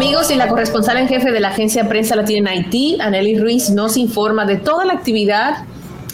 Amigos, 0.00 0.30
y 0.30 0.36
la 0.36 0.48
corresponsal 0.48 0.96
en 0.96 1.08
jefe 1.08 1.30
de 1.30 1.40
la 1.40 1.48
agencia 1.48 1.86
Prensa 1.86 2.16
Latina 2.16 2.38
en 2.38 2.48
Haití, 2.48 2.96
Anneli 3.02 3.38
Ruiz, 3.38 3.68
nos 3.68 3.98
informa 3.98 4.46
de 4.46 4.56
toda 4.56 4.86
la 4.86 4.94
actividad 4.94 5.66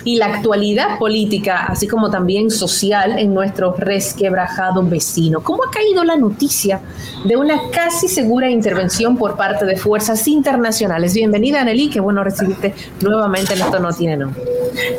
y 0.03 0.17
la 0.17 0.27
actualidad 0.27 0.99
política, 0.99 1.67
así 1.69 1.87
como 1.87 2.11
también 2.11 2.51
social 2.51 3.17
en 3.17 3.33
nuestro 3.33 3.75
resquebrajado 3.77 4.83
vecino. 4.83 5.41
¿Cómo 5.41 5.63
ha 5.65 5.71
caído 5.71 6.03
la 6.03 6.17
noticia 6.17 6.81
de 7.25 7.37
una 7.37 7.71
casi 7.71 8.09
segura 8.09 8.51
intervención 8.51 9.17
por 9.17 9.37
parte 9.37 9.65
de 9.65 9.77
fuerzas 9.77 10.27
internacionales? 10.27 11.15
Bienvenida, 11.15 11.61
Anneli, 11.61 11.89
qué 11.89 12.01
bueno 12.01 12.25
recibirte 12.25 12.75
nuevamente 13.01 13.55
en 13.55 13.63
Esto 13.63 13.79
No 13.79 13.93
Tiene 13.93 14.17
Nombre. 14.17 14.43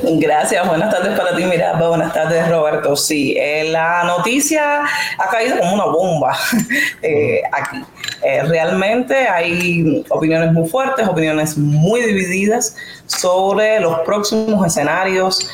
Gracias, 0.03 0.67
buenas 0.67 0.89
tardes 0.89 1.17
para 1.17 1.35
ti, 1.35 1.43
Miranda, 1.43 1.87
buenas 1.87 2.13
tardes, 2.13 2.49
Roberto. 2.49 2.95
Sí, 2.95 3.35
eh, 3.37 3.69
la 3.69 4.05
noticia 4.05 4.81
ha 4.83 5.29
caído 5.29 5.57
como 5.59 5.73
una 5.73 5.85
bomba 5.85 6.37
eh, 7.01 7.41
aquí. 7.51 7.77
Eh, 8.23 8.43
realmente 8.43 9.15
hay 9.15 10.03
opiniones 10.09 10.51
muy 10.53 10.67
fuertes, 10.67 11.07
opiniones 11.07 11.57
muy 11.57 12.01
divididas 12.01 12.75
sobre 13.05 13.79
los 13.79 13.99
próximos 13.99 14.65
escenarios 14.65 15.49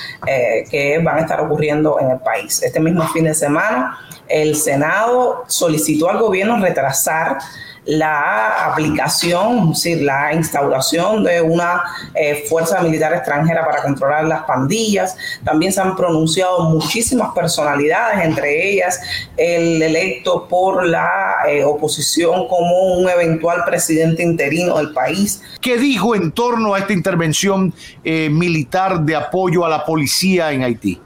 que 0.69 0.99
van 1.03 1.17
a 1.17 1.21
estar 1.21 1.41
ocurriendo 1.41 1.99
en 1.99 2.11
el 2.11 2.19
país. 2.19 2.63
Este 2.63 2.79
mismo 2.79 3.07
fin 3.09 3.25
de 3.25 3.33
semana, 3.33 3.97
el 4.27 4.55
Senado 4.55 5.43
solicitó 5.47 6.09
al 6.09 6.17
gobierno 6.17 6.59
retrasar 6.59 7.37
la 7.85 8.65
aplicación, 8.71 9.71
es 9.71 9.83
decir, 9.83 10.01
la 10.03 10.33
instauración 10.33 11.23
de 11.23 11.41
una 11.41 11.83
eh, 12.13 12.45
fuerza 12.47 12.81
militar 12.81 13.13
extranjera 13.13 13.65
para 13.65 13.81
controlar 13.81 14.25
las 14.25 14.43
pandillas. 14.43 15.17
También 15.43 15.73
se 15.73 15.81
han 15.81 15.95
pronunciado 15.95 16.69
muchísimas 16.69 17.33
personalidades, 17.33 18.23
entre 18.23 18.71
ellas 18.71 19.01
el 19.35 19.81
electo 19.81 20.47
por 20.47 20.85
la 20.85 21.39
eh, 21.47 21.63
oposición 21.63 22.47
como 22.55 22.97
un 22.97 23.09
eventual 23.09 23.63
presidente 23.65 24.21
interino 24.21 24.77
del 24.77 24.93
país. 24.93 25.41
¿Qué 25.59 25.75
dijo 25.75 26.13
en 26.13 26.31
torno 26.31 26.75
a 26.75 26.79
esta 26.79 26.93
intervención 26.93 27.73
eh, 28.03 28.29
militar 28.29 29.01
de 29.01 29.15
apoyo 29.15 29.65
a 29.65 29.69
la 29.69 29.83
policía 29.83 30.51
en 30.51 30.61
Haití? 30.61 30.99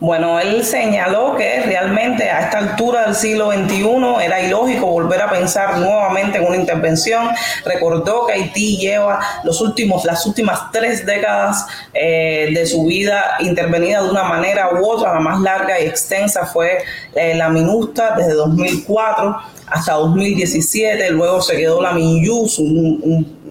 Bueno, 0.00 0.38
él 0.38 0.64
señaló 0.64 1.34
que 1.36 1.60
realmente 1.62 2.30
a 2.30 2.40
esta 2.40 2.58
altura 2.58 3.06
del 3.06 3.14
siglo 3.14 3.52
XXI 3.52 4.24
era 4.24 4.42
ilógico 4.42 4.86
volver 4.86 5.22
a 5.22 5.30
pensar 5.30 5.78
nuevamente 5.78 6.38
en 6.38 6.46
una 6.46 6.56
intervención. 6.56 7.28
Recordó 7.64 8.26
que 8.26 8.34
Haití 8.34 8.76
lleva 8.76 9.20
los 9.44 9.60
últimos, 9.60 10.04
las 10.04 10.26
últimas 10.26 10.70
tres 10.72 11.06
décadas 11.06 11.66
eh, 11.92 12.50
de 12.52 12.66
su 12.66 12.84
vida 12.84 13.36
intervenida 13.40 14.02
de 14.02 14.10
una 14.10 14.24
manera 14.24 14.70
u 14.74 14.86
otra. 14.86 15.14
La 15.14 15.20
más 15.20 15.40
larga 15.40 15.80
y 15.80 15.86
extensa 15.86 16.46
fue 16.46 16.78
eh, 17.14 17.34
la 17.34 17.48
MINUSTA 17.48 18.16
desde 18.16 18.34
2004 18.34 19.36
hasta 19.66 19.92
2017. 19.94 21.10
Luego 21.10 21.40
se 21.40 21.56
quedó 21.56 21.80
la 21.80 21.92
MINYUS, 21.92 22.58
un 22.58 22.84
un 23.04 23.43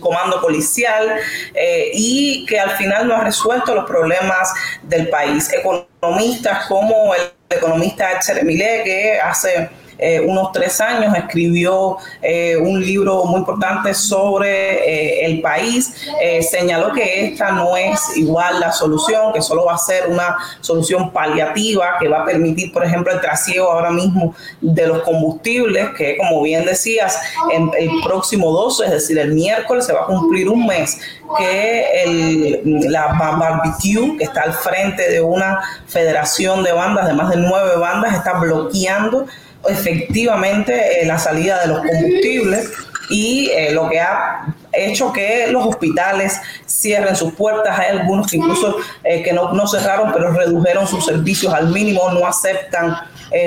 comando 0.00 0.40
policial 0.40 1.16
eh, 1.54 1.90
y 1.94 2.44
que 2.46 2.58
al 2.58 2.70
final 2.72 3.06
no 3.08 3.16
ha 3.16 3.24
resuelto 3.24 3.74
los 3.74 3.84
problemas 3.86 4.52
del 4.82 5.08
país. 5.08 5.50
Economistas 5.52 6.66
como 6.66 7.14
el 7.14 7.22
economista 7.50 8.18
Cheremile, 8.20 8.82
que 8.84 9.20
hace 9.20 9.68
eh, 10.00 10.20
unos 10.20 10.50
tres 10.52 10.80
años 10.80 11.14
escribió 11.14 11.98
eh, 12.22 12.56
un 12.56 12.80
libro 12.80 13.24
muy 13.24 13.40
importante 13.40 13.92
sobre 13.92 15.20
eh, 15.20 15.26
el 15.26 15.40
país. 15.42 15.94
señaló 16.50 16.92
que 16.92 17.26
esta 17.26 17.52
no 17.52 17.76
es 17.76 18.16
igual 18.16 18.60
la 18.60 18.72
solución, 18.72 19.32
que 19.32 19.42
solo 19.42 19.66
va 19.66 19.74
a 19.74 19.78
ser 19.78 20.08
una 20.08 20.36
solución 20.60 21.10
paliativa 21.12 21.98
que 22.00 22.08
va 22.08 22.22
a 22.22 22.24
permitir, 22.24 22.72
por 22.72 22.84
ejemplo, 22.84 23.12
el 23.12 23.20
trasiego 23.20 23.70
ahora 23.70 23.90
mismo 23.90 24.34
de 24.60 24.86
los 24.86 25.02
combustibles, 25.02 25.90
que 25.90 26.16
como 26.16 26.42
bien 26.42 26.64
decías, 26.64 27.20
en 27.52 27.70
el 27.78 27.90
próximo 28.02 28.50
12, 28.52 28.86
es 28.86 28.90
decir, 28.90 29.18
el 29.18 29.34
miércoles 29.34 29.84
se 29.84 29.92
va 29.92 30.02
a 30.02 30.06
cumplir 30.06 30.48
un 30.48 30.66
mes 30.66 30.98
que 31.36 32.02
el, 32.04 32.90
la 32.90 33.08
Barbecue, 33.18 34.16
que 34.16 34.24
está 34.24 34.42
al 34.42 34.52
frente 34.52 35.10
de 35.10 35.20
una 35.20 35.60
federación 35.86 36.62
de 36.62 36.72
bandas, 36.72 37.06
de 37.06 37.12
más 37.12 37.30
de 37.30 37.36
nueve 37.36 37.76
bandas, 37.76 38.14
está 38.14 38.34
bloqueando 38.34 39.26
efectivamente 39.68 41.02
eh, 41.02 41.06
la 41.06 41.18
salida 41.18 41.60
de 41.60 41.68
los 41.68 41.78
combustibles 41.78 42.70
y 43.10 43.50
eh, 43.50 43.72
lo 43.72 43.88
que 43.88 44.00
ha 44.00 44.54
hecho 44.72 45.12
que 45.12 45.48
los 45.50 45.66
hospitales 45.66 46.40
cierren 46.66 47.16
sus 47.16 47.32
puertas. 47.34 47.78
Hay 47.78 47.98
algunos 47.98 48.30
que 48.30 48.36
incluso 48.36 48.76
eh, 49.02 49.22
que 49.22 49.32
no, 49.32 49.52
no, 49.52 49.66
cerraron, 49.66 50.12
pero 50.12 50.32
redujeron 50.32 50.86
sus 50.86 51.04
servicios 51.04 51.52
al 51.52 51.68
mínimo, 51.68 52.10
no 52.10 52.26
aceptan 52.26 52.96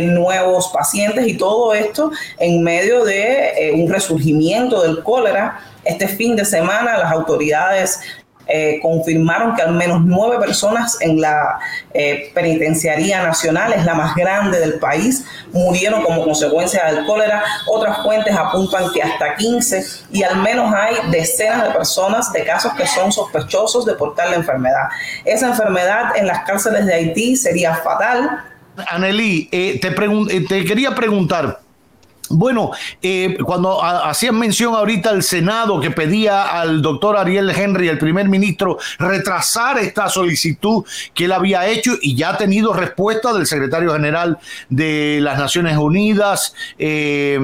nuevos 0.03 0.69
pacientes 0.69 1.27
y 1.27 1.33
todo 1.33 1.73
esto 1.73 2.09
en 2.39 2.63
medio 2.63 3.03
de 3.03 3.73
un 3.75 3.91
resurgimiento 3.91 4.81
del 4.81 5.03
cólera. 5.03 5.59
Este 5.83 6.07
fin 6.07 6.37
de 6.37 6.45
semana 6.45 6.97
las 6.97 7.11
autoridades 7.11 7.99
eh, 8.47 8.79
confirmaron 8.81 9.55
que 9.55 9.61
al 9.61 9.73
menos 9.73 10.01
nueve 10.03 10.37
personas 10.37 10.97
en 10.99 11.21
la 11.21 11.59
eh, 11.93 12.31
penitenciaría 12.33 13.23
nacional, 13.23 13.73
es 13.73 13.85
la 13.85 13.93
más 13.93 14.15
grande 14.15 14.59
del 14.59 14.79
país, 14.79 15.25
murieron 15.53 16.03
como 16.03 16.23
consecuencia 16.23 16.85
del 16.91 17.05
cólera. 17.05 17.43
Otras 17.67 18.03
fuentes 18.03 18.35
apuntan 18.35 18.91
que 18.91 19.01
hasta 19.01 19.35
15 19.35 19.85
y 20.11 20.23
al 20.23 20.37
menos 20.37 20.73
hay 20.73 20.95
decenas 21.11 21.63
de 21.63 21.69
personas 21.71 22.31
de 22.33 22.43
casos 22.43 22.73
que 22.73 22.85
son 22.85 23.11
sospechosos 23.11 23.85
de 23.85 23.93
portar 23.93 24.29
la 24.29 24.35
enfermedad. 24.35 24.89
Esa 25.23 25.47
enfermedad 25.47 26.15
en 26.17 26.27
las 26.27 26.43
cárceles 26.43 26.85
de 26.85 26.93
Haití 26.93 27.35
sería 27.35 27.75
fatal. 27.75 28.43
Anelí, 28.89 29.47
eh, 29.51 29.79
te, 29.79 29.91
te 29.91 30.65
quería 30.65 30.95
preguntar, 30.95 31.59
bueno, 32.29 32.71
eh, 33.01 33.37
cuando 33.45 33.83
hacían 33.83 34.39
mención 34.39 34.73
ahorita 34.73 35.09
al 35.09 35.23
Senado 35.23 35.79
que 35.79 35.91
pedía 35.91 36.43
al 36.43 36.81
doctor 36.81 37.17
Ariel 37.17 37.49
Henry, 37.49 37.89
el 37.89 37.97
primer 37.97 38.29
ministro, 38.29 38.77
retrasar 38.97 39.77
esta 39.79 40.09
solicitud 40.09 40.85
que 41.13 41.25
él 41.25 41.31
había 41.31 41.67
hecho 41.67 41.91
y 42.01 42.15
ya 42.15 42.31
ha 42.31 42.37
tenido 42.37 42.73
respuesta 42.73 43.33
del 43.33 43.45
secretario 43.45 43.93
general 43.93 44.39
de 44.69 45.19
las 45.21 45.37
Naciones 45.37 45.77
Unidas 45.77 46.55
eh, 46.79 47.39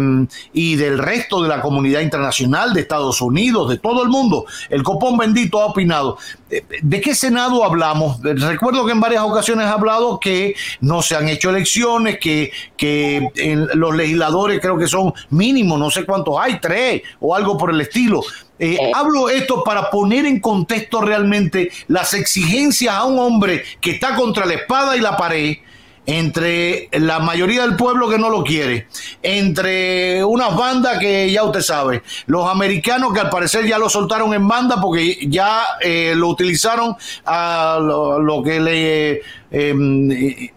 y 0.54 0.76
del 0.76 0.98
resto 0.98 1.44
de 1.44 1.50
la 1.50 1.62
comunidad 1.62 2.02
internacional, 2.02 2.74
de 2.74 2.82
Estados 2.82 3.22
Unidos, 3.22 3.70
de 3.70 3.78
todo 3.78 4.02
el 4.04 4.10
mundo. 4.10 4.46
El 4.70 4.84
copón 4.84 5.18
bendito 5.18 5.62
ha 5.62 5.66
opinado. 5.66 6.18
¿De 6.82 7.02
qué 7.02 7.14
Senado 7.14 7.64
hablamos? 7.64 8.20
Recuerdo 8.22 8.86
que 8.86 8.92
en 8.92 9.00
varias 9.00 9.24
ocasiones 9.24 9.68
ha 9.68 9.74
hablado 9.74 10.20
que 10.20 10.56
no 10.82 11.02
se 11.02 11.16
han 11.16 11.30
hecho 11.30 11.52
elecciones, 11.52 12.18
que, 12.20 12.52
que 12.76 13.30
los 13.74 13.96
legisladores 13.96 14.60
creo 14.60 14.78
que 14.78 14.88
son 14.88 15.14
mínimos, 15.30 15.80
no 15.80 15.92
sé 15.92 16.06
cuántos 16.06 16.36
hay, 16.40 16.60
tres 16.60 17.04
o 17.20 17.36
algo 17.36 17.58
por 17.58 17.70
el 17.70 17.82
estilo. 17.82 18.22
Eh. 18.58 18.92
Hablo 18.94 19.30
esto 19.30 19.64
para 19.64 19.90
poner 19.90 20.26
en 20.26 20.40
contexto 20.40 21.02
realmente 21.02 21.72
las 21.88 22.14
exigencias 22.14 22.94
a 22.94 23.06
un 23.06 23.18
hombre 23.20 23.64
que 23.80 23.92
está 23.92 24.16
contra 24.16 24.46
la 24.46 24.56
espada 24.56 24.98
y 24.98 25.00
la 25.00 25.16
pared, 25.16 25.58
entre 26.10 26.90
la 26.94 27.20
mayoría 27.20 27.62
del 27.62 27.76
pueblo 27.76 28.10
que 28.10 28.18
no 28.18 28.32
lo 28.32 28.44
quiere, 28.44 28.88
entre 29.22 30.24
unas 30.24 30.56
bandas 30.56 30.98
que 30.98 31.32
ya 31.32 31.44
usted 31.44 31.62
sabe, 31.62 32.02
los 32.26 32.50
americanos 32.50 33.14
que 33.14 33.20
al 33.20 33.30
parecer 33.30 33.68
ya 33.68 33.78
lo 33.78 33.90
soltaron 33.90 34.34
en 34.34 34.48
banda 34.48 34.82
porque 34.82 35.20
ya 35.28 35.62
eh, 35.80 36.14
lo 36.16 36.30
utilizaron 36.30 36.96
a 37.26 37.78
lo, 37.80 38.42
que 38.44 38.60
le... 38.60 39.22
Em, 39.52 40.50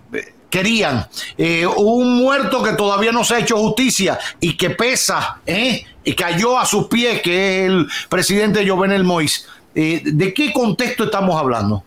querían. 0.48 1.06
Eh, 1.36 1.66
un 1.66 2.16
muerto 2.16 2.62
que 2.62 2.72
todavía 2.72 3.10
no 3.10 3.24
se 3.24 3.34
ha 3.34 3.38
hecho 3.38 3.56
justicia 3.56 4.18
y 4.38 4.56
que 4.56 4.70
pesa, 4.70 5.40
¿eh? 5.46 5.84
y 6.04 6.12
cayó 6.14 6.58
a 6.58 6.66
sus 6.66 6.88
pies, 6.88 7.22
que 7.22 7.64
es 7.64 7.70
el 7.70 7.88
presidente 8.08 8.68
Jovenel 8.68 9.04
Mois. 9.04 9.46
Eh, 9.74 10.02
¿De 10.04 10.34
qué 10.34 10.52
contexto 10.52 11.04
estamos 11.04 11.40
hablando? 11.40 11.82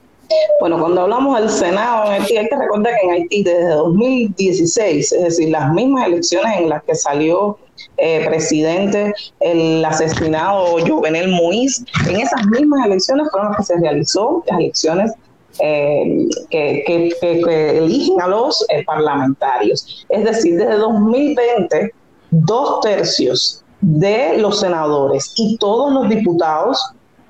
Bueno, 0.60 0.80
cuando 0.80 1.02
hablamos 1.02 1.40
del 1.40 1.50
Senado 1.50 2.06
en 2.06 2.22
Haití, 2.22 2.38
hay 2.38 2.48
que 2.48 2.56
recordar 2.56 2.94
que 3.00 3.08
en 3.08 3.14
Haití 3.14 3.44
desde 3.44 3.70
2016, 3.70 5.12
es 5.12 5.24
decir, 5.24 5.50
las 5.50 5.72
mismas 5.74 6.08
elecciones 6.08 6.60
en 6.60 6.70
las 6.70 6.84
que 6.84 6.96
salió 6.96 7.58
eh, 7.98 8.26
presidente 8.26 9.14
el 9.42 9.84
asesinado 9.84 10.78
Jovenel 10.86 11.32
Moïse, 11.32 11.86
en 12.10 12.22
esas 12.22 12.46
mismas 12.48 12.86
elecciones 12.86 13.28
fueron 13.32 13.50
las 13.50 13.58
que 13.58 13.64
se 13.74 13.80
realizó 13.80 14.44
las 14.48 14.60
elecciones 14.60 15.12
eh, 15.60 16.28
que, 16.50 17.78
eligen 17.78 18.22
a 18.22 18.28
los 18.28 18.66
eh, 18.70 18.84
parlamentarios. 18.86 20.06
Es 20.10 20.24
decir, 20.24 20.58
desde 20.58 20.78
2020, 20.78 21.94
dos 22.32 22.80
tercios 22.82 23.64
de 23.82 24.38
los 24.38 24.60
senadores 24.60 25.34
y 25.38 25.58
todos 25.58 25.94
los 25.94 26.10
diputados 26.10 26.80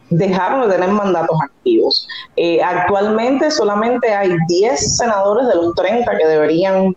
dejaron 0.09 0.67
de 0.67 0.75
tener 0.75 0.89
mandatos 0.89 1.37
activos. 1.43 2.07
Eh, 2.35 2.61
actualmente 2.61 3.51
solamente 3.51 4.13
hay 4.13 4.35
10 4.47 4.97
senadores 4.97 5.47
de 5.47 5.55
los 5.55 5.75
30 5.75 6.17
que 6.17 6.27
deberían 6.27 6.95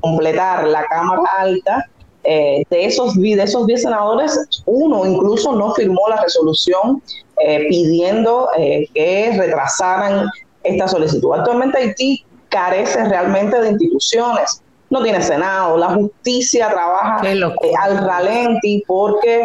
completar 0.00 0.66
la 0.66 0.84
Cámara 0.86 1.22
Alta 1.38 1.88
de, 2.24 2.66
esos, 2.70 3.14
de 3.14 3.40
esos 3.40 3.64
10 3.64 3.82
senadores, 3.82 4.40
uno 4.64 5.06
incluso 5.06 5.52
no 5.52 5.72
firmó 5.74 6.00
la 6.08 6.20
resolución 6.20 7.00
eh, 7.38 7.66
pidiendo 7.68 8.48
eh, 8.56 8.88
que 8.94 9.30
retrasaran 9.36 10.26
esta 10.64 10.88
solicitud. 10.88 11.34
Actualmente 11.34 11.76
Haití 11.76 12.24
carece 12.48 13.04
realmente 13.04 13.60
de 13.60 13.70
instituciones. 13.70 14.62
No 14.88 15.02
tiene 15.02 15.20
Senado, 15.20 15.76
la 15.76 15.88
justicia 15.88 16.68
trabaja 16.68 17.20
eh, 17.28 17.40
al 17.80 18.06
ralenti 18.06 18.84
porque 18.86 19.44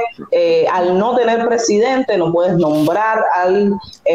al 0.72 0.98
no 1.00 1.16
tener 1.16 1.48
presidente 1.48 2.18
no 2.18 2.32
puedes 2.32 2.56
nombrar 2.58 3.24
al 3.34 3.74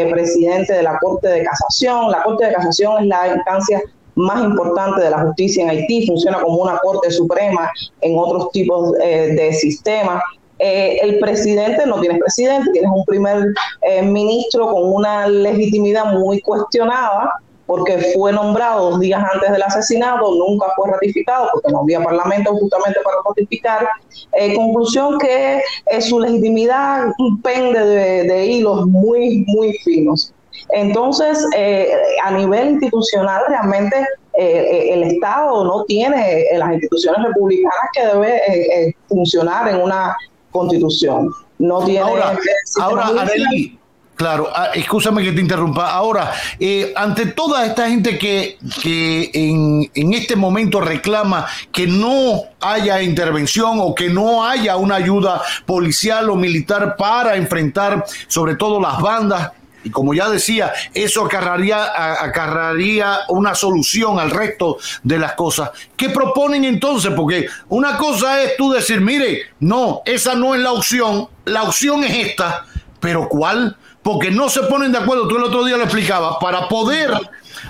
presidente 0.09 0.73
de 0.73 0.83
la 0.83 0.97
Corte 0.99 1.27
de 1.27 1.43
Casación. 1.43 2.11
La 2.11 2.23
Corte 2.23 2.45
de 2.45 2.53
Casación 2.53 3.03
es 3.03 3.07
la 3.07 3.35
instancia 3.35 3.81
más 4.15 4.41
importante 4.43 5.01
de 5.01 5.09
la 5.09 5.19
justicia 5.19 5.63
en 5.63 5.69
Haití, 5.69 6.07
funciona 6.07 6.41
como 6.41 6.57
una 6.57 6.77
Corte 6.77 7.11
Suprema 7.11 7.69
en 8.01 8.17
otros 8.17 8.49
tipos 8.51 8.93
de 8.93 9.53
sistemas. 9.53 10.21
Eh, 10.59 10.97
el 11.03 11.19
presidente 11.19 11.85
no 11.85 11.99
tiene 11.99 12.17
presidente, 12.17 12.71
tienes 12.71 12.89
un 12.91 13.05
primer 13.05 13.53
eh, 13.81 14.01
ministro 14.01 14.67
con 14.67 14.91
una 14.91 15.27
legitimidad 15.27 16.05
muy 16.13 16.41
cuestionada 16.41 17.31
porque 17.67 17.97
fue 18.15 18.31
nombrado 18.31 18.91
dos 18.91 18.99
días 18.99 19.21
antes 19.33 19.51
del 19.51 19.61
asesinato, 19.61 20.33
nunca 20.35 20.67
fue 20.75 20.89
ratificado 20.89 21.49
porque 21.53 21.71
no 21.71 21.81
había 21.81 22.01
parlamento 22.01 22.51
justamente 22.53 22.99
para 23.03 23.17
ratificar. 23.27 23.87
Eh, 24.33 24.55
conclusión 24.55 25.19
que 25.19 25.61
su 25.99 26.19
legitimidad 26.19 27.07
pende 27.43 27.79
de, 28.23 28.45
hilos 28.47 28.87
muy, 28.87 29.45
muy 29.47 29.73
finos. 29.79 30.33
Entonces, 30.69 31.45
a 32.23 32.31
nivel 32.31 32.71
institucional, 32.71 33.43
realmente 33.49 33.95
el 34.33 35.03
Estado 35.03 35.63
no 35.65 35.83
tiene 35.83 36.45
las 36.53 36.73
instituciones 36.73 37.27
republicanas 37.27 37.89
que 37.93 38.05
debe 38.05 38.95
funcionar 39.07 39.67
en 39.67 39.81
una 39.81 40.15
constitución. 40.51 41.31
No 41.59 41.83
tiene. 41.83 41.99
Ahora, 41.99 42.37
ahora 42.79 43.25
Claro, 44.17 44.49
ah, 44.51 44.71
escúchame 44.73 45.23
que 45.23 45.31
te 45.31 45.41
interrumpa. 45.41 45.91
Ahora, 45.91 46.33
eh, 46.59 46.91
ante 46.95 47.27
toda 47.27 47.63
esta 47.67 47.87
gente 47.87 48.17
que, 48.17 48.57
que 48.81 49.29
en, 49.31 49.91
en, 49.93 50.13
este 50.13 50.35
momento 50.35 50.81
reclama 50.81 51.45
que 51.71 51.85
no 51.85 52.41
haya 52.59 53.03
intervención 53.03 53.77
o 53.79 53.93
que 53.93 54.09
no 54.09 54.43
haya 54.43 54.75
una 54.75 54.95
ayuda 54.95 55.43
policial 55.67 56.31
o 56.31 56.35
militar 56.35 56.95
para 56.97 57.35
enfrentar 57.35 58.05
sobre 58.27 58.55
todo 58.55 58.81
las 58.81 58.99
bandas 58.99 59.51
y 59.83 59.91
como 59.91 60.13
ya 60.13 60.29
decía, 60.29 60.73
eso 60.93 61.23
acarraría, 61.23 62.21
acarraría 62.21 63.19
una 63.29 63.55
solución 63.55 64.19
al 64.19 64.31
resto 64.31 64.79
de 65.03 65.19
las 65.19 65.33
cosas. 65.33 65.69
¿Qué 65.95 66.09
proponen 66.09 66.65
entonces? 66.65 67.13
Porque 67.15 67.47
una 67.69 67.97
cosa 67.97 68.41
es 68.41 68.57
tú 68.57 68.71
decir, 68.71 68.99
mire, 68.99 69.43
no, 69.59 70.01
esa 70.05 70.35
no 70.35 70.55
es 70.55 70.61
la 70.61 70.73
opción, 70.73 71.29
la 71.45 71.63
opción 71.63 72.03
es 72.03 72.27
esta, 72.27 72.65
pero 72.99 73.27
¿cuál? 73.29 73.77
Porque 74.01 74.31
no 74.31 74.49
se 74.49 74.63
ponen 74.63 74.91
de 74.91 74.99
acuerdo, 74.99 75.27
tú 75.27 75.37
el 75.37 75.43
otro 75.43 75.63
día 75.65 75.77
lo 75.77 75.83
explicabas, 75.83 76.37
para 76.39 76.67
poder 76.67 77.11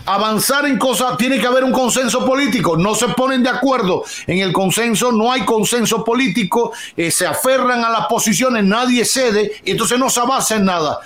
avanzar 0.05 0.65
en 0.65 0.77
cosas 0.77 1.17
tiene 1.17 1.39
que 1.39 1.47
haber 1.47 1.63
un 1.63 1.71
consenso 1.71 2.25
político. 2.25 2.77
No 2.77 2.95
se 2.95 3.09
ponen 3.09 3.43
de 3.43 3.49
acuerdo 3.49 4.03
en 4.25 4.39
el 4.39 4.53
consenso, 4.53 5.11
no 5.11 5.31
hay 5.31 5.45
consenso 5.45 6.03
político, 6.03 6.73
eh, 6.95 7.11
se 7.11 7.25
aferran 7.25 7.83
a 7.83 7.89
las 7.89 8.07
posiciones, 8.07 8.63
nadie 8.63 9.05
cede, 9.05 9.51
y 9.63 9.71
entonces 9.71 9.97
no 9.97 10.09
se 10.09 10.19
avanza 10.19 10.55
en 10.55 10.65
nada. 10.65 10.99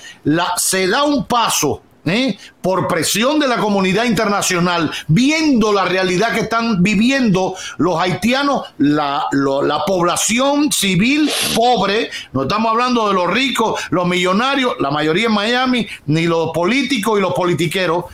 Se 0.58 0.88
da 0.88 1.04
un 1.04 1.26
paso. 1.26 1.82
¿Eh? 2.06 2.38
por 2.62 2.88
presión 2.88 3.40
de 3.40 3.48
la 3.48 3.58
comunidad 3.58 4.06
internacional, 4.06 4.92
viendo 5.08 5.74
la 5.74 5.86
realidad 5.86 6.34
que 6.34 6.42
están 6.42 6.82
viviendo 6.82 7.56
los 7.78 8.00
haitianos, 8.00 8.64
la, 8.78 9.26
la 9.32 9.86
población 9.86 10.72
civil 10.72 11.30
pobre, 11.56 12.10
no 12.34 12.44
estamos 12.44 12.72
hablando 12.72 13.08
de 13.08 13.14
los 13.14 13.30
ricos, 13.32 13.82
los 13.90 14.08
millonarios, 14.08 14.76
la 14.80 14.92
mayoría 14.92 15.28
en 15.28 15.34
Miami, 15.34 15.88
ni 16.08 16.28
los 16.28 16.52
políticos 16.52 17.20
y 17.20 17.22
los 17.22 17.34
politiqueros, 17.34 18.06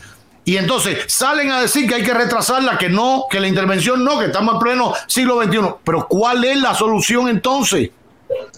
y 0.47 0.55
entonces 0.55 0.99
salen 1.07 1.51
a 1.51 1.59
decir 1.59 1.89
que 1.89 1.95
hay 1.95 2.03
que 2.03 2.13
retrasarla, 2.13 2.77
que 2.77 2.87
no, 2.87 3.25
que 3.29 3.41
la 3.41 3.49
intervención 3.49 4.05
no, 4.05 4.17
que 4.17 4.27
estamos 4.27 4.53
en 4.53 4.59
pleno 4.61 4.93
siglo 5.05 5.43
XXI. 5.43 5.59
Pero 5.83 6.07
¿cuál 6.07 6.41
es 6.45 6.55
la 6.61 6.73
solución 6.73 7.27
entonces? 7.27 7.89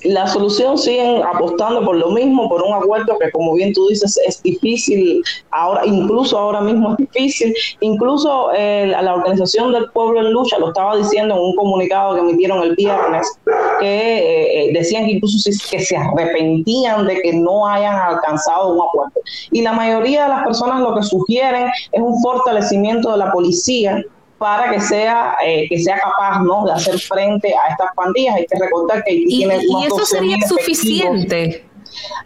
La 0.03 0.27
solución 0.27 0.77
siguen 0.77 1.21
apostando 1.23 1.83
por 1.83 1.95
lo 1.95 2.11
mismo, 2.11 2.47
por 2.49 2.63
un 2.63 2.73
acuerdo 2.73 3.17
que 3.19 3.31
como 3.31 3.53
bien 3.53 3.73
tú 3.73 3.87
dices 3.87 4.19
es 4.25 4.41
difícil, 4.41 5.21
ahora 5.51 5.85
incluso 5.85 6.37
ahora 6.37 6.61
mismo 6.61 6.91
es 6.91 6.97
difícil, 6.97 7.53
incluso 7.81 8.51
eh, 8.55 8.87
la 8.87 9.13
Organización 9.13 9.71
del 9.71 9.89
Pueblo 9.91 10.21
en 10.21 10.31
Lucha 10.31 10.57
lo 10.57 10.69
estaba 10.69 10.97
diciendo 10.97 11.35
en 11.35 11.41
un 11.41 11.55
comunicado 11.55 12.15
que 12.15 12.21
emitieron 12.21 12.63
el 12.63 12.75
viernes, 12.75 13.27
que 13.79 13.85
eh, 13.85 14.69
eh, 14.69 14.73
decían 14.73 15.05
que 15.05 15.13
incluso 15.13 15.37
que 15.69 15.79
se 15.79 15.97
arrepentían 15.97 17.05
de 17.05 17.21
que 17.21 17.33
no 17.33 17.67
hayan 17.67 17.95
alcanzado 17.95 18.73
un 18.73 18.87
acuerdo. 18.87 19.13
Y 19.51 19.61
la 19.61 19.73
mayoría 19.73 20.23
de 20.23 20.29
las 20.29 20.43
personas 20.43 20.81
lo 20.81 20.95
que 20.95 21.03
sugieren 21.03 21.67
es 21.91 22.01
un 22.01 22.21
fortalecimiento 22.21 23.11
de 23.11 23.17
la 23.17 23.31
policía 23.31 24.03
para 24.39 24.71
que 24.71 24.79
sea 24.79 25.35
eh, 25.45 25.67
que 25.69 25.77
sea 25.77 25.99
capaz 25.99 26.41
¿no? 26.41 26.65
de 26.65 26.71
hacer 26.71 26.97
frente 26.97 27.53
a 27.53 27.71
estas 27.71 27.93
pandillas. 27.93 28.35
Hay 28.37 28.47
que 28.47 28.57
recordar 28.57 29.03
que 29.03 29.11
Haití 29.11 29.25
tiene 29.27 29.59
¿Y 29.61 29.85
eso 29.85 30.05
sería 30.05 30.37
suficiente? 30.47 31.65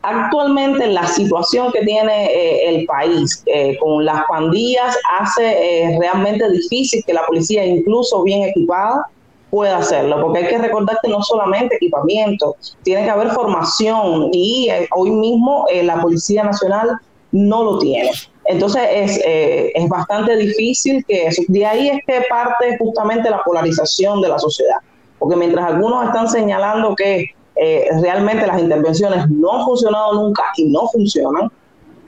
Actualmente 0.04 0.88
la 0.88 1.08
situación 1.08 1.72
que 1.72 1.82
tiene 1.82 2.26
eh, 2.28 2.70
el 2.70 2.86
país 2.86 3.44
eh, 3.48 3.78
con 3.80 4.06
las 4.06 4.24
pandillas 4.28 4.96
hace 5.20 5.98
realmente 6.00 6.50
difícil 6.52 7.04
que 7.06 7.14
la 7.14 7.26
policía, 7.26 7.66
incluso 7.66 8.22
bien 8.24 8.44
equipada, 8.44 9.08
pueda 9.50 9.78
hacerlo, 9.78 10.20
porque 10.22 10.40
hay 10.40 10.48
que 10.48 10.58
recordar 10.58 10.98
que 11.02 11.10
no 11.10 11.22
solamente 11.22 11.76
equipamiento, 11.76 12.56
tiene 12.84 13.04
que 13.04 13.10
haber 13.10 13.30
formación 13.30 14.30
y 14.34 14.68
hoy 14.96 15.12
mismo 15.12 15.66
la 15.84 16.02
Policía 16.02 16.44
Nacional 16.44 17.00
no 17.32 17.64
lo 17.64 17.78
tiene. 17.78 18.10
Entonces 18.46 18.82
es, 18.92 19.22
eh, 19.26 19.72
es 19.74 19.88
bastante 19.88 20.36
difícil 20.36 21.04
que 21.06 21.28
eso. 21.28 21.42
De 21.48 21.66
ahí 21.66 21.90
es 21.90 22.00
que 22.06 22.26
parte 22.30 22.78
justamente 22.78 23.30
la 23.30 23.42
polarización 23.44 24.22
de 24.22 24.30
la 24.30 24.40
sociedad. 24.40 24.78
Porque 25.20 25.36
mientras 25.36 25.66
algunos 25.66 26.06
están 26.06 26.30
señalando 26.30 26.96
que 26.96 27.32
eh, 27.56 27.88
realmente 28.02 28.46
las 28.46 28.60
intervenciones 28.60 29.30
no 29.30 29.54
han 29.54 29.66
funcionado 29.66 30.14
nunca 30.14 30.44
y 30.58 30.66
no 30.66 30.88
funcionan, 30.90 31.52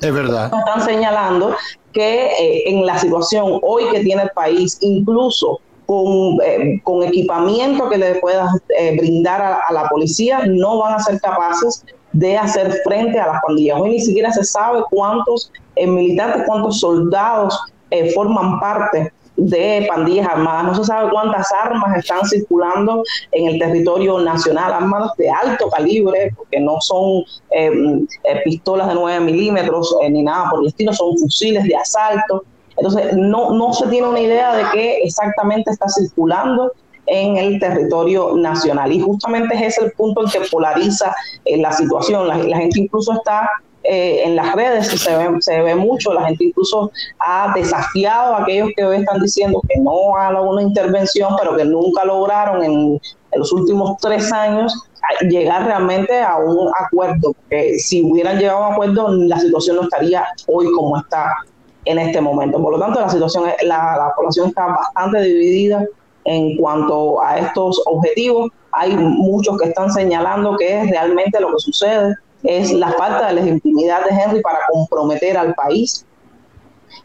es 0.02 0.14
verdad. 0.14 0.52
Están 0.54 0.82
señalando 0.84 1.56
que 1.94 2.26
eh, 2.26 2.70
en 2.70 2.86
la 2.86 3.00
situación 3.00 3.60
hoy 3.62 3.86
que 3.92 4.02
tiene 4.02 4.24
el 4.24 4.30
país, 4.32 4.78
incluso 4.82 5.62
con, 5.86 6.38
con 6.84 7.04
equipamiento 7.04 7.88
que 7.88 7.98
le 7.98 8.16
pueda 8.16 8.52
brindar 8.98 9.42
a, 9.42 9.72
la 9.72 9.88
policía, 9.88 10.42
no 10.48 10.80
van 10.80 10.96
a 10.96 11.00
ser 11.00 11.22
capaces 11.22 11.86
de 12.16 12.38
hacer 12.38 12.72
frente 12.86 13.20
a 13.20 13.28
las 13.28 13.42
pandillas. 13.42 13.80
Hoy 13.80 13.92
ni 13.92 14.00
siquiera 14.00 14.32
se 14.32 14.44
sabe 14.46 14.84
cuántos 14.90 15.52
eh, 15.76 15.86
militantes, 15.86 16.44
cuántos 16.48 16.80
soldados 16.80 17.60
eh, 17.92 18.12
forman 18.14 18.58
parte 18.62 19.12
de 19.36 19.86
pandillas 19.90 20.26
armadas. 20.30 20.64
No 20.64 20.76
se 20.76 20.86
sabe 20.86 21.12
cuántas 21.12 21.52
armas 21.52 21.98
están 21.98 22.26
circulando 22.26 23.04
en 23.34 23.48
el 23.48 23.60
territorio 23.60 24.20
nacional, 24.20 24.72
armas 24.72 25.12
de 25.18 25.30
alto 25.30 25.70
calibre, 25.70 26.32
porque 26.38 26.62
no 26.62 26.80
son 26.80 27.24
eh, 27.52 28.06
pistolas 28.46 28.88
de 28.88 28.96
9 28.96 29.20
milímetros 29.20 29.94
ni 30.10 30.24
nada 30.24 30.50
por 30.52 30.62
el 30.62 30.68
estilo, 30.68 30.94
son 30.94 31.18
fusiles 31.18 31.66
de 31.66 31.76
asalto. 31.76 32.46
Entonces, 32.78 33.14
no, 33.14 33.52
no 33.52 33.74
se 33.74 33.88
tiene 33.88 34.08
una 34.08 34.22
idea 34.22 34.56
de 34.56 34.64
qué 34.72 35.00
exactamente 35.04 35.70
está 35.70 35.88
circulando 35.90 36.72
en 37.08 37.38
el 37.38 37.60
territorio 37.60 38.36
nacional. 38.36 38.92
Y 38.92 39.00
justamente 39.00 39.56
es 39.56 39.78
ese 39.78 39.86
el 39.86 39.92
punto 39.92 40.24
en 40.24 40.30
que 40.30 40.42
polariza 40.52 41.16
eh, 41.46 41.58
la 41.58 41.72
situación. 41.72 42.28
La, 42.28 42.58
gente 42.58 42.80
incluso 42.80 43.14
está 43.14 43.50
eh, 43.84 44.24
en 44.26 44.36
las 44.36 44.54
redes, 44.56 44.88
se 44.88 45.16
ve, 45.16 45.30
se 45.42 45.62
ve 45.62 45.76
mucho, 45.76 46.14
la 46.14 46.26
gente 46.26 46.46
incluso 46.46 46.92
ha 47.20 47.54
desafiado 47.54 48.36
a 48.36 48.42
aquellos 48.42 48.70
que 48.76 48.84
hoy 48.84 48.98
están 48.98 49.22
diciendo 49.22 49.62
que 49.68 49.80
no 49.80 50.16
hagan 50.16 50.48
una 50.48 50.64
intervención, 50.64 51.36
pero 51.40 51.56
que 51.56 51.66
nunca 51.66 52.04
lograron 52.06 52.64
en, 52.64 53.00
los 53.34 53.52
últimos 53.52 53.98
tres 54.00 54.32
años 54.32 54.74
llegar 55.30 55.66
realmente 55.66 56.22
a 56.22 56.38
un 56.38 56.72
acuerdo. 56.80 57.36
Que 57.50 57.78
si 57.78 58.02
hubieran 58.02 58.40
llegado 58.40 58.64
a 58.64 58.68
un 58.70 58.74
acuerdo, 58.74 59.10
la 59.10 59.38
situación 59.40 59.76
no 59.76 59.82
estaría 59.84 60.24
hoy 60.48 60.72
como 60.72 60.98
está 60.98 61.36
en 61.84 62.00
este 62.00 62.22
momento. 62.22 62.62
Por 62.62 62.72
lo 62.72 62.80
tanto, 62.80 63.02
la 63.02 63.10
situación, 63.10 63.52
la 63.64 64.14
población 64.16 64.48
está 64.48 64.68
bastante 64.68 65.22
dividida 65.22 65.86
en 66.26 66.58
cuanto 66.58 67.22
a 67.22 67.40
estos 67.40 67.82
objetivos. 67.86 68.52
Hay 68.72 68.96
muchos 68.96 69.58
que 69.58 69.70
están 69.70 69.92
señalando 69.92 70.58
que 70.58 70.84
realmente 70.84 71.40
lo 71.40 71.52
que 71.52 71.60
sucede 71.60 72.16
es 72.44 72.74
la 72.74 72.92
falta 72.92 73.28
de 73.28 73.42
legitimidad 73.42 74.04
de 74.04 74.16
Henry 74.16 74.42
para 74.42 74.60
comprometer 74.70 75.38
al 75.38 75.56
país 75.56 76.06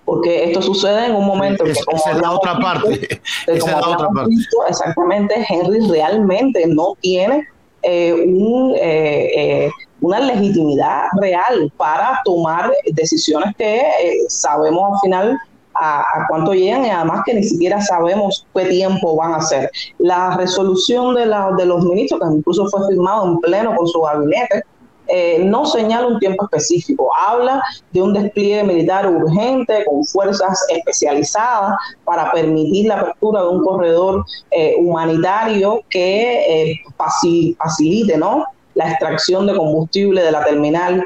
porque 0.04 0.44
esto 0.44 0.62
sucede 0.62 1.06
en 1.06 1.14
un 1.14 1.26
momento 1.26 1.64
que 1.64 1.74
como 1.84 2.02
es 2.10 2.20
la 2.20 2.32
otra 2.32 2.58
parte, 2.58 3.20
es 3.46 3.66
la 3.66 3.78
otra 3.78 4.08
parte. 4.08 4.34
exactamente, 4.68 5.46
Henry 5.48 5.86
realmente 5.88 6.66
no 6.66 6.94
tiene 7.00 7.46
eh, 7.82 8.12
un, 8.12 8.74
eh, 8.76 9.66
eh, 9.66 9.70
una 10.00 10.20
legitimidad 10.20 11.04
real 11.20 11.72
para 11.76 12.20
tomar 12.24 12.72
decisiones 12.92 13.54
que 13.56 13.82
sabemos 14.28 14.92
al 14.92 14.98
final 15.00 15.40
a, 15.74 16.04
cuánto 16.28 16.52
llegan 16.52 16.84
y 16.84 16.90
además 16.90 17.22
que 17.24 17.34
ni 17.34 17.42
siquiera 17.42 17.80
sabemos 17.80 18.46
qué 18.54 18.66
tiempo 18.66 19.16
van 19.16 19.34
a 19.34 19.36
hacer. 19.36 19.70
La 19.98 20.36
resolución 20.36 21.14
de, 21.14 21.26
la, 21.26 21.52
de 21.56 21.66
los 21.66 21.84
ministros, 21.84 22.20
que 22.20 22.36
incluso 22.36 22.66
fue 22.68 22.86
firmado 22.88 23.26
en 23.26 23.38
pleno 23.38 23.74
con 23.76 23.86
su 23.86 24.00
gabinete, 24.00 24.64
eh, 25.12 25.42
no 25.44 25.66
señala 25.66 26.06
un 26.06 26.20
tiempo 26.20 26.44
específico, 26.44 27.10
habla 27.16 27.60
de 27.92 28.00
un 28.00 28.12
despliegue 28.12 28.62
militar 28.62 29.08
urgente 29.08 29.84
con 29.84 30.04
fuerzas 30.04 30.64
especializadas 30.68 31.74
para 32.04 32.30
permitir 32.30 32.86
la 32.86 33.00
apertura 33.00 33.42
de 33.42 33.48
un 33.48 33.64
corredor 33.64 34.24
eh, 34.52 34.76
humanitario 34.78 35.82
que 35.90 36.70
eh, 36.70 36.80
facilite 36.96 38.16
¿no? 38.18 38.44
La 38.80 38.90
extracción 38.90 39.46
de 39.46 39.54
combustible 39.54 40.22
de 40.22 40.32
la 40.32 40.44
terminal 40.44 41.04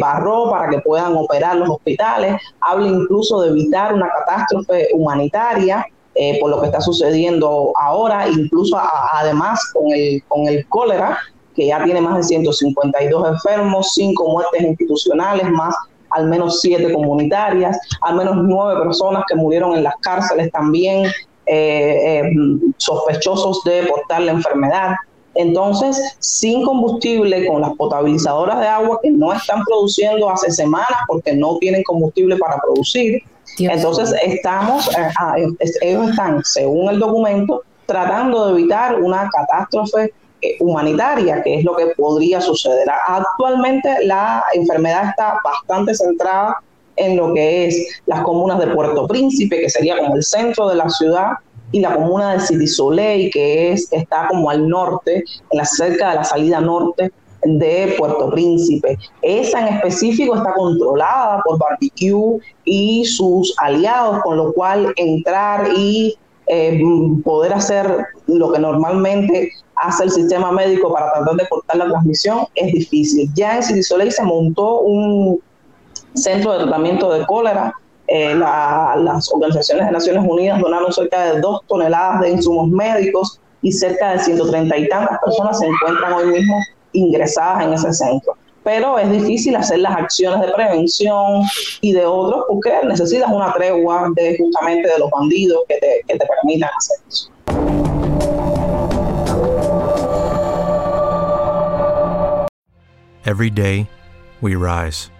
Barro 0.00 0.50
para 0.50 0.70
que 0.70 0.78
puedan 0.80 1.16
operar 1.16 1.56
los 1.56 1.68
hospitales, 1.68 2.40
habla 2.60 2.88
incluso 2.88 3.42
de 3.42 3.50
evitar 3.50 3.94
una 3.94 4.08
catástrofe 4.08 4.88
humanitaria. 4.92 5.86
por 6.40 6.48
lo 6.48 6.60
que 6.60 6.66
está 6.66 6.80
sucediendo 6.80 7.72
ahora, 7.80 8.28
incluso 8.28 8.80
además 9.12 9.60
con 9.72 9.92
el, 9.92 10.22
con 10.28 10.46
el 10.46 10.64
cólera, 10.68 11.18
que 11.54 11.66
ya 11.66 11.82
tiene 11.84 12.00
más 12.00 12.16
de 12.16 12.22
152 12.22 13.28
enfermos, 13.28 13.92
5 13.94 14.28
muertes 14.28 14.62
institucionales, 14.62 15.48
más 15.50 15.74
al 16.10 16.28
menos 16.28 16.60
7 16.60 16.92
comunitarias, 16.92 17.78
al 18.02 18.16
menos 18.16 18.36
9 18.36 18.82
personas 18.82 19.24
que 19.28 19.34
murieron 19.34 19.76
en 19.76 19.84
las 19.84 19.94
cárceles 20.00 20.50
también, 20.52 21.06
eh, 21.46 22.20
eh, 22.20 22.32
sospechosos 22.76 23.62
de 23.64 23.84
portar 23.84 24.22
la 24.22 24.32
enfermedad. 24.32 24.94
Entonces, 25.34 26.16
sin 26.20 26.64
combustible, 26.64 27.46
con 27.46 27.60
las 27.60 27.74
potabilizadoras 27.74 28.60
de 28.60 28.66
agua 28.66 28.98
que 29.02 29.10
no 29.10 29.32
están 29.32 29.62
produciendo 29.64 30.30
hace 30.30 30.50
semanas 30.50 30.98
porque 31.08 31.34
no 31.34 31.58
tienen 31.58 31.82
combustible 31.82 32.36
para 32.36 32.58
producir, 32.58 33.22
entonces 33.58 34.14
estamos, 34.22 34.88
eh, 34.96 35.46
ellos 35.82 36.10
están, 36.10 36.42
según 36.44 36.90
el 36.90 36.98
documento, 36.98 37.62
tratando 37.86 38.46
de 38.46 38.52
evitar 38.60 39.00
una 39.00 39.28
catástrofe 39.30 40.12
eh, 40.40 40.56
humanitaria, 40.60 41.42
que 41.42 41.58
es 41.58 41.64
lo 41.64 41.76
que 41.76 41.86
podría 41.96 42.40
suceder. 42.40 42.86
Actualmente 43.06 44.04
la 44.04 44.44
enfermedad 44.54 45.10
está 45.10 45.38
bastante 45.44 45.94
centrada 45.94 46.56
en 46.96 47.16
lo 47.16 47.34
que 47.34 47.66
es 47.66 48.02
las 48.06 48.22
comunas 48.22 48.58
de 48.58 48.68
Puerto 48.68 49.06
Príncipe, 49.06 49.60
que 49.60 49.70
sería 49.70 49.98
como 49.98 50.16
el 50.16 50.22
centro 50.22 50.68
de 50.68 50.76
la 50.76 50.88
ciudad, 50.88 51.32
y 51.72 51.80
la 51.80 51.94
comuna 51.94 52.34
de 52.34 52.40
City 52.40 52.66
Soleil, 52.66 53.30
que 53.32 53.72
es, 53.72 53.92
está 53.92 54.28
como 54.28 54.50
al 54.50 54.68
norte, 54.68 55.24
en 55.50 55.58
la, 55.58 55.64
cerca 55.64 56.10
de 56.10 56.16
la 56.16 56.24
salida 56.24 56.60
norte 56.60 57.10
de 57.44 57.94
Puerto 57.98 58.30
Príncipe. 58.30 58.98
Esa 59.22 59.60
en 59.66 59.74
específico 59.74 60.36
está 60.36 60.54
controlada 60.54 61.42
por 61.44 61.58
Barbecue 61.58 62.38
y 62.64 63.04
sus 63.04 63.54
aliados, 63.58 64.22
con 64.22 64.36
lo 64.36 64.52
cual 64.52 64.92
entrar 64.96 65.68
y 65.76 66.16
eh, 66.46 66.80
poder 67.24 67.54
hacer 67.54 68.06
lo 68.26 68.52
que 68.52 68.58
normalmente 68.58 69.50
hace 69.76 70.04
el 70.04 70.10
sistema 70.10 70.52
médico 70.52 70.92
para 70.92 71.12
tratar 71.12 71.36
de 71.36 71.48
cortar 71.48 71.76
la 71.76 71.86
transmisión 71.86 72.46
es 72.54 72.72
difícil. 72.72 73.30
Ya 73.34 73.56
en 73.56 73.62
City 73.62 73.82
Soleil 73.82 74.12
se 74.12 74.22
montó 74.22 74.80
un 74.80 75.40
centro 76.14 76.52
de 76.52 76.64
tratamiento 76.64 77.12
de 77.12 77.26
cólera. 77.26 77.74
Eh, 78.06 78.34
las 78.34 79.32
organizaciones 79.32 79.86
de 79.86 79.92
Naciones 79.92 80.24
Unidas 80.28 80.60
donaron 80.60 80.92
cerca 80.92 81.32
de 81.32 81.40
dos 81.40 81.62
toneladas 81.66 82.20
de 82.20 82.30
insumos 82.30 82.68
médicos 82.68 83.40
y 83.62 83.72
cerca 83.72 84.12
de 84.12 84.18
130 84.18 84.76
y 84.76 84.88
tantas 84.88 85.18
personas 85.24 85.58
se 85.58 85.66
encuentran 85.66 86.12
hoy 86.12 86.26
mismo 86.26 86.58
ingresadas 86.92 87.64
en 87.64 87.72
ese 87.72 87.92
centro. 87.94 88.36
Pero 88.62 88.98
es 88.98 89.10
difícil 89.10 89.56
hacer 89.56 89.78
las 89.78 89.96
acciones 89.96 90.40
de 90.46 90.52
prevención 90.52 91.42
y 91.80 91.92
de 91.92 92.04
otros 92.04 92.44
porque 92.48 92.72
necesitas 92.84 93.30
una 93.30 93.52
tregua 93.54 94.10
de 94.14 94.36
justamente 94.38 94.88
de 94.88 94.98
los 94.98 95.10
bandidos 95.10 95.60
que 95.68 95.76
te, 95.76 96.00
que 96.06 96.18
te 96.18 96.26
permitan 96.26 96.70
hacer 96.76 96.98
eso. 97.08 97.30
Every 103.26 103.48
day, 103.48 103.88
we 104.42 104.54
rise, 104.54 105.10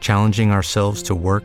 challenging 0.00 0.50
ourselves 0.50 1.02
to 1.02 1.14
work 1.14 1.44